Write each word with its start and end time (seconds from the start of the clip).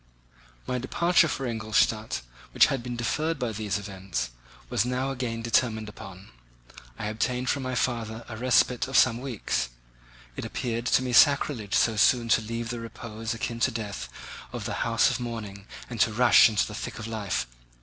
My 0.65 0.79
departure 0.79 1.27
for 1.27 1.45
Ingolstadt, 1.45 2.21
which 2.55 2.65
had 2.73 2.81
been 2.81 2.95
deferred 2.95 3.37
by 3.37 3.51
these 3.51 3.77
events, 3.77 4.31
was 4.67 4.83
now 4.83 5.11
again 5.11 5.43
determined 5.43 5.87
upon. 5.87 6.29
I 6.97 7.05
obtained 7.05 7.49
from 7.51 7.61
my 7.61 7.75
father 7.75 8.25
a 8.27 8.35
respite 8.35 8.87
of 8.87 8.97
some 8.97 9.21
weeks. 9.21 9.69
It 10.35 10.43
appeared 10.43 10.87
to 10.87 11.03
me 11.03 11.13
sacrilege 11.13 11.75
so 11.75 11.97
soon 11.97 12.29
to 12.29 12.41
leave 12.41 12.71
the 12.71 12.79
repose, 12.79 13.35
akin 13.35 13.59
to 13.59 13.69
death, 13.69 14.09
of 14.51 14.65
the 14.65 14.73
house 14.81 15.11
of 15.11 15.19
mourning 15.19 15.67
and 15.87 15.99
to 15.99 16.11
rush 16.11 16.49
into 16.49 16.65
the 16.65 16.73
thick 16.73 16.97
of 16.97 17.05
life. 17.05 17.45